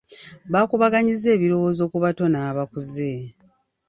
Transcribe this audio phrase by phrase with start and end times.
[0.51, 3.11] Bakubaganyizza ebirowoozo ku bato n'abakuze.